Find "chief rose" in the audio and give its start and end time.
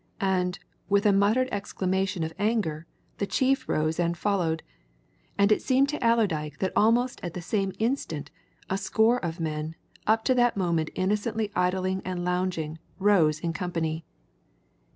3.27-3.99